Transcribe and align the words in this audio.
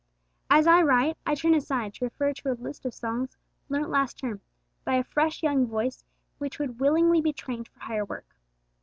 As 0.49 0.65
I 0.65 0.81
write, 0.81 1.15
I 1.27 1.35
turn 1.35 1.53
aside 1.53 1.93
to 1.93 2.05
refer 2.05 2.33
to 2.33 2.51
a 2.51 2.53
list 2.59 2.87
of 2.87 2.93
songs 2.95 3.37
learnt 3.69 3.91
last 3.91 4.17
term 4.17 4.41
by 4.83 4.95
a 4.95 5.03
fresh 5.03 5.43
young 5.43 5.67
voice 5.67 6.03
which 6.39 6.57
would 6.57 6.79
willingly 6.79 7.21
be 7.21 7.33
trained 7.33 7.67
for 7.67 7.81
higher 7.81 8.05
work. 8.05 8.35